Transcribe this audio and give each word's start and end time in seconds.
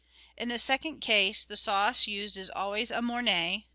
In 0.35 0.49
the 0.49 0.57
second 0.57 0.99
case, 0.99 1.45
the 1.45 1.55
sauce 1.55 2.07
used 2.07 2.35
is 2.35 2.49
always 2.49 2.89
a 2.89 3.03
Mornay 3.03 3.57
(No. 3.57 3.63